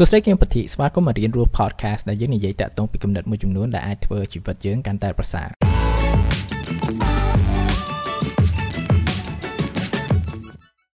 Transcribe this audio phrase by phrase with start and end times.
[0.00, 5.48] សួស្តីខ្ញុំពធីស្វាគមន៍មករៀនរស់ podcast ដែលយើងនិយាយតាក់ទងពីគំនិតមួយចំនួនដែលអាចធ្វើជីវិតយើងកាន់តែប្រសើរ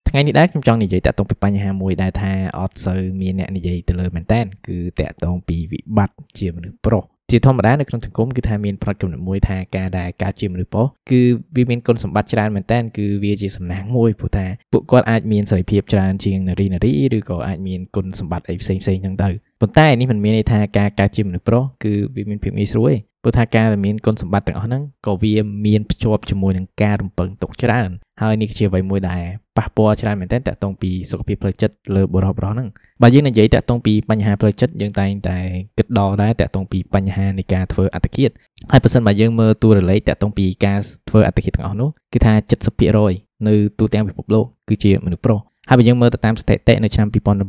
[0.10, 11.22] ថ្ងៃនេះដែរខ្ញុំចង់និយាយតាក់ទងពីបញ្ហាមួយដែលថាអត់សូវមានអ្នកនិយាយទៅលើមែនតើគឺតាក់ទងពីវិបត្តិជាមនុស្សប្រុស ជាធម្មតានៅក្នុងសង្គមគឺថាមានផ្នត់គំនិតមួយថាការដែលកើតជាមនុស្សប្រុសគឺ
[11.56, 19.30] វាមានគុណសម្បត្តិច្រើនមែនតើគឺវាជាសំណាងមួយព្រោះថាពួកគាត់អាចមានសេរីភាពច្រើនជាងនារីនារីឬក៏អាចមានគុណសម្បត្តិអីផ្សេងផ្សេងហ្នឹងទៅ
[19.62, 25.34] ប៉ុន្តែនេះមិនមានន័យថាការកើតជាមនុស្សប្រុសគឺវាមានភាពងាយស្រួលទេ ព្រោះថាការដែលមានគុណសម្បត្តិទាំងអស់ហ្នឹងក៏វា
[25.66, 27.90] មានភ្ជាប់ជាមួយនឹងការរំពឹងទុកច្រើន
[28.22, 29.24] ហើយនេះជាអ្វីមួយដែល
[29.58, 32.68] ប៉ះពាល់ច្រើនមែនទែនតាក់ទងពីសុខភាពផ្លូវចិត្តលើបុរសបុរសហ្នឹង
[33.02, 35.38] បើយើងនិយាយតាក់ទងពីបញ្ហាផ្លូវចិត្តយើងតែងតែ
[35.78, 38.30] គិតដល់ដែរតាក់ទងពីបញ្ហានៃការធ្វើអត្តឃាត
[38.72, 42.34] ហើយបើសិនបើយើងមើលតួរលេខតាក់ទងពីការធ្វើអត្តឃាតទាំងអស់នោះគឺថា
[42.90, 47.46] 70%នៅទូទាំងពិភពលោកគឺជាមនុស្សប្រុសហើយបើយើងមើលទៅតាមស្ថិតិនៅឆ្នាំ2019រ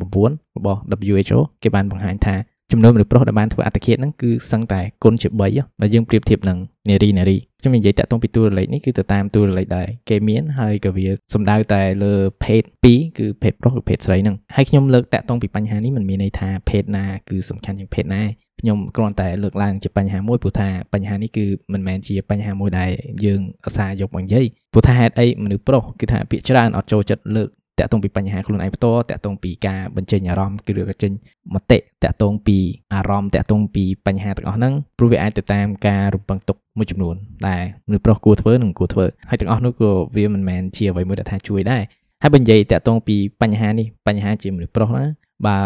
[0.66, 0.80] បស់
[1.10, 2.34] WHO គេបានបង្ហាញថា
[2.72, 5.46] ចំនួនមនុស្សប្រុសដែលបានធ្វើអត្តឃាតហ្នឹងគឺសឹងតែគុណជា3បើ
[5.94, 12.12] យើងប្រៀបធៀបនឹងនារីនារីខ្ញុំនិយាយតាក់ទងពីតួលេខនេះគឺទៅតាមតួលេខដែលគេមានហើយក៏វាសំដៅតែលើ
[12.44, 18.22] ភេទ2គឺភេទប្រុសឬភេទស្រីហ្នឹងហើយខ្ញុំលើកតាក់ទងពីបញ្ហានេះមិនមានន័យថាភេទណាគឺសំខាន់ជាងភេទណា
[18.60, 22.90] ខ្ញុំគ្រាន់តែលើកឡើងជាបញ្ហាមួយព្រោះថាបញ្ហានេះគឺមិនមែនជាបញ្ហាមួយដែល
[23.24, 31.12] យើងអាសាយកមកនិយាយព្រោះថាហេតុអីមនុស្សប្រុសគឺថាពាក្យច្រើនអត់ចូលចិត្តលើក តាក់ទងពីបញ្ហាខ្លួនឯងផ្ទាល់តាក់ទងពីការបញ្ចេញអារម្មណ៍គឺឬក៏ចេញ
[31.54, 32.56] មតិតាក់ទងពី
[32.94, 37.16] អារម្មណ៍តាក់ទងពីបញ្ហាទាំងអស់ហ្នឹងព្រោះវាអាចទៅតាមការរំពឹងទុកមួយចំនួន
[37.48, 41.82] ដែលមនុស្សប្រុសគួរធ្វើនិងគួរធ្វើហើយទាំងអស់នោះក៏វាមិនមែនជាអ្វីមួយដែលថាជួយដែរ
[42.22, 45.04] ហើយបើនិយាយតាក់ទងពីបញ្ហានេះបញ្ហាជាមនុស្សប្រុសណា
[45.46, 45.58] បើ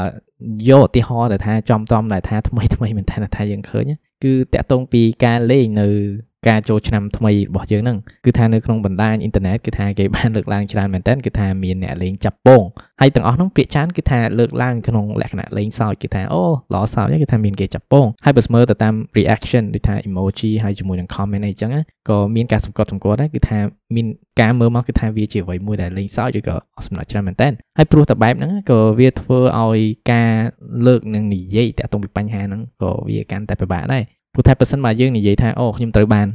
[0.69, 3.91] យកឧទាហរណ៍ដែលថាចំតំដែលថាថ្មីថ្មីមែនតើថាយើងឃើញ
[4.25, 5.89] គឺតាក់ទងពីការលេងនៅ
[6.49, 12.63] ការចូលឆ្នាំថ្មីរបស់យើងហ្នឹងគឺថានៅក្នុងបណ្ដាញអ៊ីនធឺណិតគឺថាគេបានលើកឡើងច្រើនមែនតើគឺថាមានអ្នកលេងចាប់ពង
[13.01, 16.43] ហើយទាំងអស់ហ្នឹងពាក្យចានគឺថាលើកឡើងក្នុងលក្ខណៈលេងសើចគឺថាអូ
[16.75, 21.71] ល្អសើចគឺថាមានគេចាប់ពងហើយបើស្មើទៅតាម reaction ដូចថា emoji ហើយជាមួយនឹង comment អីចឹង
[22.09, 23.59] ក៏មានការសង្កត់សង្កត់ដែរគឺថា
[23.97, 24.07] មាន
[24.41, 26.55] ការមើលមកគឺថាវាជាអ្វីមួយដែលលេងសើចឬក៏
[26.87, 29.81] សំណើចច្រើនមែនតើហើយព្រោះតែបែបហ្នឹងក៏វាធ្វើឲ្យ
[30.13, 30.33] ការ
[30.87, 34.05] លើកនឹងនិយាយតាក់ទងពីបញ្ហាហ្នឹងក៏វាកាន់តែពិបាកដែរ
[34.39, 36.27] ព្រោះថាបើសិនបើយើងនិយាយថាអូខ្ញុំត្រូវបាន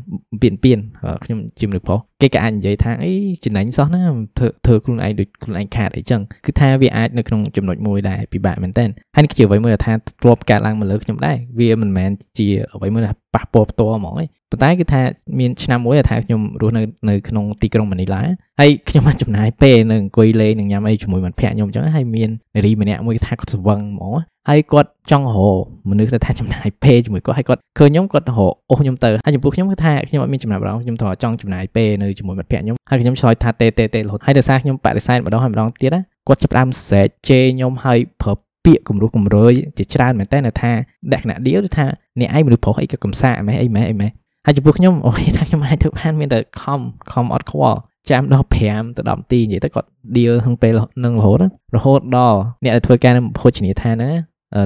[0.42, 0.80] ពៀនពៀន
[1.24, 3.12] ខ្ញុំជាមនុស្សប្រុសគេក៏អាចនិយាយថាអី
[3.46, 4.04] ចំណេញសោះណា
[4.38, 15.02] ធ្វើធ្វើខ្លួនឯងដូចខ្លួនឯងខាតអីចឹងគឺថាវាអាចនៅក្នុងចំណុចមួយដែលពិបាកមែនតើហើយនេះជាអ្វីមួយដែលថាធ្លាប់កើតឡើងមកលើខ្ញុំដែរវាមិនមែនជាអ្វីមួយដែលប៉ះពាល់ផ្ទាល់ហ្មងឯងប៉ុន្តែគឺថា
[15.40, 18.22] មានឆ្នាំមួយថាខ្ញុំរស់នៅនៅក្នុងទីក្រុងម៉ានីឡា
[18.60, 24.16] ហើយខ្ញុំបានចំណាយពេលនៅអង្គុយលេងនឹងញ៉ាំអីជាមួយមិត្តភក្តិខ្ញុំអញ្ចឹងហើយមាននារីម្នាក់មួយថាគាត់ស្វឹងហ្មង
[24.50, 38.34] ហើយគាត់ចង់រកមនុស្សទៅថាចំណាយពេលជាមួយគាត់ហើយគាត់ឃើញខ្ញុំគាត់រកអូសខ្ញុំទៅហើយចំពោះខ្ញុំគឺថាខ្ញុំអត់មានចំណាយអារម្មណ៍ខ្ញុំត្រូវចង់ចំណាយពេលនៅជាមួយមិត្តភក្តិខ្ញុំហើយខ្ញុំឆ្លើយថាទេទេទេរហូតហើយដោយសារខ្ញុំបដិសេធម្ដងហើយម្ដងទៀតណាគាត់ចាប់ផ្ដើមសែកជេរខ្ញុំហើយប្រើ
[38.66, 40.72] ពាក្យគំរោះគំរើយជាច្រើនមែនតើថា
[41.12, 41.86] លក្ខណៈដៀវថា
[42.20, 44.12] អ្នកឯងមនុស្សប្រុសអីក៏កំសាកម៉េះអីម៉េះអីម៉េះ
[44.46, 46.82] ហើយចំពោះខ្ញុំអូយថាខ្ញុំអាចធ្វើបានមានតែខំ
[47.12, 47.80] ខំអត់ខ្វល់
[48.10, 50.74] ចាំដល់5ទៅ10នាទីនិយាយទៅគាត់ deal ក្នុងពេល
[51.06, 51.38] នឹងរហូត
[51.76, 54.14] រហូតដល់អ្នកដែលធ្វើការនៅភោជនីយដ្ឋានហ្នឹង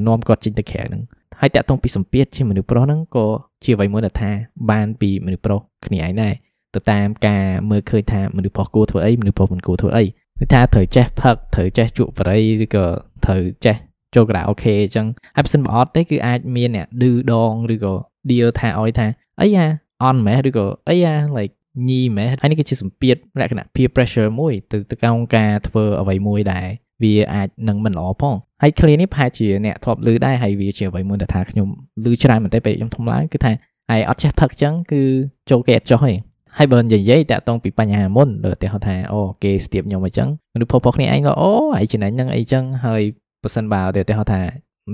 [0.07, 1.01] នាំគាត់ចេញទៅក្រៅហ្នឹង
[1.39, 3.27] ហើយតាក់ទងពីសម្ពាធជាមនុស្សប្រុសហ្នឹងក៏
[3.63, 4.31] ជាអ្វីមួយដែលថា
[4.69, 6.33] បានពីមនុស្សប្រុសគ្នាឯងដែរ
[6.75, 10.03] ទៅតាមការមើលឃើញថាមនុស្សប្រុសគួរធ្វើអីមនុស្សប្រុសមិនគួរធ្វើអី
[10.39, 12.85] គឺថាត្រូវចេះផឹកត្រូវចេះជក់បរិយឬក៏
[13.25, 13.75] ត្រូវចេះ
[14.15, 17.93] ចូលក្រៅអូខេអញ្ចឹងហើយបើសិនបើអត់ទេគឺអាចមានអ្នកឌឺដងឬក៏
[18.29, 19.07] deal ថាឲ្យថា
[19.41, 19.67] អីអា
[20.03, 21.53] អន់ម៉េះឬក៏អីអា like
[21.87, 26.67] ញីម៉េះហើយនេះគឺជាសម្ពាធលក្ខណៈ peer pressure មួយទៅទៅក្នុងការធ្វើអ្វីមួយដែល
[27.01, 31.67] វាអាចនឹងមិនល្អផងហើយ clear នេះប្រហែលជាអ្នកធ្លាប់ឮដែរហើយវាជាអ្វីមួយដែលថាខ្ញុំ
[32.05, 33.51] ឮច្រើនមែនទេពេលខ្ញុំធំឡើងគឺថា
[33.89, 35.01] ហើយអត់ចេះផឹកអញ្ចឹងគឺ
[35.49, 36.13] ចូលគេអត់ចោះទេ
[36.57, 43.01] ហើយបើនិយាយតាក់ទងពីបញ្ហាមុនលើឧទាហរណ៍ថាអូគេស្ទាបខ្ញុំអញ្ចឹងមនុស្សផុសៗគ្នាឯងក៏អូហើយចំណេញនឹងអីចឹងហើយ
[43.43, 44.41] បើសិនបើឧទាហរណ៍ថា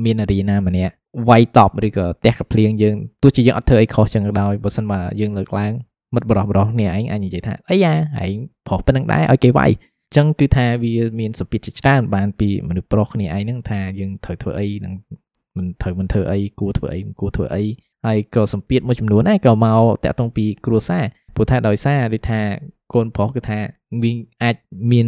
[0.03, 0.93] មាននារីណាម្នាក់
[1.29, 5.73] វាយតប់ឬក៏ផ្ទះកាភ្លៀងយើងទោះជាយើងអត់ធ្វើអីខុសចឹងក៏ដោយបើសិនបើយើងលើកឡើង
[6.15, 7.93] មិត្តបរោះបរោះគ្នាឯងអាចនិយាយថាអីយ៉ា
[8.25, 8.35] ឯង
[8.67, 9.71] ប្រុសប៉ុណ្្នឹងដែរឲ្យគេវាយ
[10.16, 14.94] ចឹងគឺថាវាមានសម្ពាធជាច្រើនបានពីមនុស្សប្រុសគ្នាឯងហ្នឹងថាយើងត្រូវធ្វើអីនឹង
[15.57, 17.63] មិនត្រូវមិនធ្វើអីគួរធ្វើអីមិនគួរធ្វើអី
[18.06, 21.04] ហើយក៏សម្ពាធមួយចំនួនដែរក៏មកតាក់ទងពីគ្រួសារ
[21.36, 22.42] ព្រោះថាដោយសារដូចថា
[22.94, 23.60] កូនប្រុសគឺថា
[24.04, 24.12] វា
[24.44, 24.56] អាច
[24.92, 25.07] មាន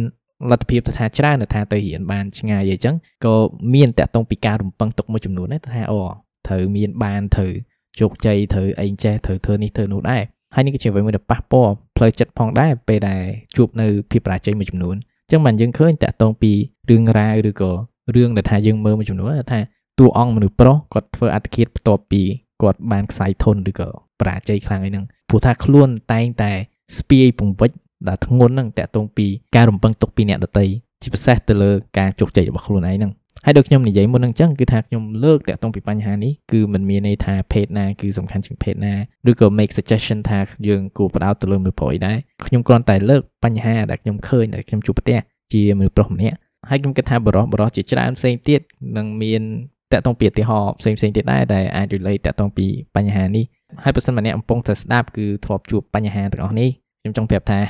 [0.50, 2.94] លទ្ធភាពទៅថាច្រើនទៅថាទៅរៀនបានឆ្ងាយអីចឹង
[3.24, 3.34] ក៏
[3.74, 6.00] មានតាក់ទងពីការរំពឹងទុកមួយចំនួនដែរថាអូ
[6.48, 7.52] ត្រូវមានបានត្រូវ
[8.00, 10.22] ជោគជ័យត្រូវអីចេះត្រូវធ្វើនេះធ្វើនោះដែរ
[10.54, 13.22] ហើយនេះគឺជាអ្វីមួយដែលប៉ះពាល់ផ្លូវចិត្តផងដែរពេលដែល
[13.56, 16.52] ជួបនៅភាពបរាជ័យមួយចំនួនអញ្ចឹងបានយើងឃើញតាក់ទងពី
[16.90, 17.72] រឿងរ៉ាវឬក៏
[18.16, 19.60] រឿងដែលថាយើងមើលមួយចំនួនថា
[19.98, 22.22] តួអង្គមនុស្សប្រុសគាត់ធ្វើអត្តឃាតបន្ទាប់ពី
[22.62, 23.88] គាត់បានខ្សែធនឬក៏
[24.20, 26.52] បរាជ័យខ្លាំងអីហ្នឹងព្រោះថាខ្លួនតែងតែ
[26.98, 27.70] ស្ពាយពង្វិច
[28.08, 30.64] ដែលធ្ងន់ហ្នឹងតាក់ទងពីការរំពឹងទុកពីអ្នកដទៃ
[31.02, 33.12] ជាពិសេសទៅលើការជោគជ័យរបស់ខ្លួនឯងហ្នឹង
[33.46, 38.94] ហហើយដូចខ្ញុំនិយាយមុនហ្នឹងអញ្ចឹងគឺថាខ្ញុំលើកតាក់ទងពីបញ្ហានេះគឺมันមានន័យថា page ណាគឺសំខាន់ជាង page ណា
[39.30, 40.38] ឬក៏ make suggestion ថា
[40.68, 42.16] យើងគួរបដោតទៅលើមនុស្សប្រុសអីដែរ
[42.46, 45.18] ខ្ញុំគ្រាន់តែលើកបញ្ហាដែលខ្ញុំឃើញដែលខ្ញុំជួបប្រទះ
[45.52, 46.36] ជាមនុស្សប្រុសម្នាក់
[46.70, 48.60] ហើយខ្ញុំគិតថាបរិសបរិសជាច្រើនផ្សេងទៀត
[48.96, 49.42] នឹងមាន
[49.92, 52.66] តាក់ទងពីឧទាហរណ៍ផ្សេងផ្សេងទៀតដែរដែលអាច relate តាក់ទងពី
[52.96, 53.44] បញ្ហានេះ
[53.84, 56.70] ហើយបើសិនម្នាក់កំពុងតែស្ដាប់គឺធ្លាប់ជួបបញ្ហាទាំងអស់នេះ
[57.00, 57.60] ខ្ញុំចង់ប្រាប់ថា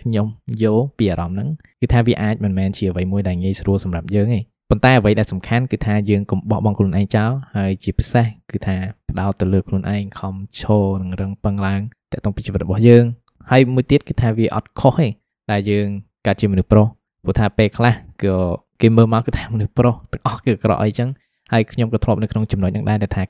[0.00, 0.26] ខ្ញុំ
[0.62, 1.48] យល់ពីអារម្មណ៍ហ្នឹង
[1.80, 4.40] គឺថាវាអាចមិនមែនជាអ្វីមួយដែលងាយស្រួលសម្រាប់យើងទេ
[4.72, 8.76] ប៉ុន្តែអ្វីដែលសំខាន់គឺថាយើងកុំបោះបង់ខ្លួនឯងចោលហើយជាពិសេសគឺថា
[9.10, 11.80] ផ្ដោតទៅលើខ្លួនឯងខំឈរនិងរឹងប៉ឹងឡើង
[12.12, 13.04] តាក់ទងពីជីវិតរបស់យើង
[13.50, 15.08] ហើយមួយទៀតគឺថាវាអត់ខុសទេ
[15.50, 15.86] ដែលយើង
[16.26, 16.86] កើតជាមនុស្សប្រុស
[17.22, 18.36] ព្រោះថាពេលខ្លះក៏
[18.80, 21.08] គេមើលមកគឺថាមនុស្សប្រុសទាំងអស់គឺអាក្រក់អីចឹង
[21.52, 23.22] ហើយខ្ញុំក៏ធ្លាប់នៅក្នុងចំណុចហ្នឹងដែរដែលថា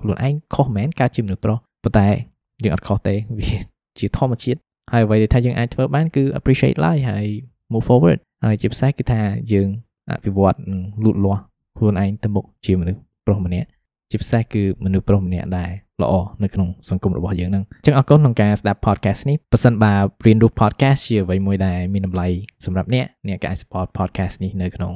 [0.00, 2.08] ខ្លួនឯងខុសមែនកើតជាមនុស្សប្រុសប៉ុន្តែ
[2.62, 3.48] យើងអត់ខុសទេវា
[3.98, 4.58] ជាធម្មជាតិ
[4.92, 7.26] ហើយអ្វីដែលថាយើងអាចធ្វើបានគឺ appreciate life ហើយ
[7.72, 9.22] move forward ហើយជាពិសេសគឺថា
[9.52, 9.68] យើង
[10.08, 11.42] អភិវឌ្ឍនិងលូតលាស់
[11.76, 13.68] ខ្លួនឯងទៅមុខជាមនុស្សប្រុសម្នាក់
[14.10, 15.70] ជាពិសេសគឺមនុស្សប្រុសម្នាក់ដែល
[16.02, 19.94] ល្អនៅក្នុងសង្គមរបស់យើងហ្នឹងអញ្ចឹងអរគុណក្នុងការស្ដាប់ podcast នេះបើសិនបើ
[20.26, 22.26] រៀនរស់ podcast ជាអ្វីមួយដែលមានតម្លៃ
[22.66, 24.92] សម្រាប់អ្នកអ្នកក៏អាច support podcast នេះនៅក្នុង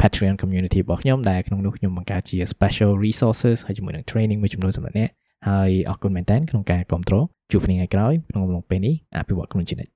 [0.00, 5.10] Patreon community របស់ខ្ញុំដែលក្នុងនោះខ្ញុំបង្កើតជា special resources ហើយជាមួយនឹង training មួយចំនួនសម្រាប់អ្នក
[5.48, 9.95] ហើយអរគុណមែនតើក្នុងការគ្រប់គ្រងជួបគ្នាថ្ងៃក្រោយក្នុងអំឡុងពេលនេះអភិវឌ្ឍខ្លួនជានិច្ច